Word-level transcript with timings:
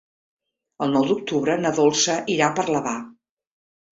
El 0.85 0.89
nou 0.93 1.05
d'octubre 1.09 1.57
na 1.65 1.73
Dolça 1.79 2.15
irà 2.37 2.47
a 2.47 2.57
Parlavà. 2.61 2.97